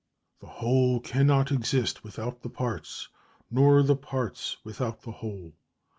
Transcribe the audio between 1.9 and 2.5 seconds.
without the